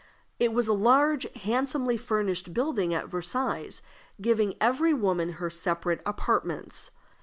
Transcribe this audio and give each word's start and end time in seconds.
It 0.39 0.51
was 0.51 0.67
a 0.67 0.73
large, 0.73 1.31
handsomely 1.43 1.95
furnished 1.95 2.55
building 2.55 2.91
at 2.91 3.09
Versailles, 3.09 3.79
giving 4.19 4.55
every 4.59 4.95
woman 4.95 5.33
her 5.33 5.51
separate 5.51 6.01
apartments. 6.07 6.89